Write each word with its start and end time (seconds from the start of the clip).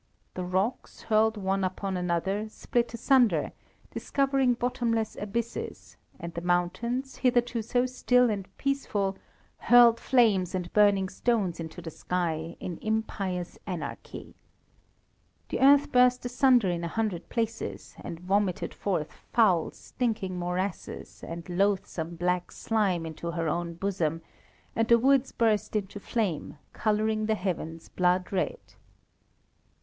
The 0.33 0.43
rocks, 0.43 1.03
hurled 1.03 1.37
one 1.37 1.63
upon 1.63 1.95
another, 1.95 2.49
split 2.49 2.91
asunder, 2.95 3.51
discovering 3.91 4.55
bottomless 4.55 5.15
abysses, 5.15 5.95
and 6.19 6.33
the 6.33 6.41
mountains, 6.41 7.17
hitherto 7.17 7.61
so 7.61 7.85
still 7.85 8.27
and 8.31 8.47
peaceful, 8.57 9.15
hurled 9.57 9.99
flames 9.99 10.55
and 10.55 10.73
burning 10.73 11.07
stones 11.07 11.59
into 11.59 11.83
the 11.83 11.91
sky 11.91 12.57
in 12.59 12.79
impious 12.81 13.59
anarchy. 13.67 14.33
The 15.49 15.59
earth 15.59 15.91
burst 15.91 16.25
asunder 16.25 16.71
in 16.71 16.83
a 16.83 16.87
hundred 16.87 17.29
places, 17.29 17.93
and 18.01 18.19
vomited 18.19 18.73
forth 18.73 19.11
foul, 19.31 19.69
stinking 19.69 20.35
morasses 20.39 21.23
and 21.23 21.47
loathsome, 21.47 22.15
black 22.15 22.51
slime 22.51 23.05
into 23.05 23.29
her 23.29 23.47
own 23.47 23.75
bosom, 23.75 24.23
and 24.75 24.87
the 24.87 24.97
woods 24.97 25.31
burst 25.31 25.75
into 25.75 25.99
flame, 25.99 26.57
colouring 26.73 27.27
the 27.27 27.35
heavens 27.35 27.87
blood 27.89 28.31
red. 28.31 28.59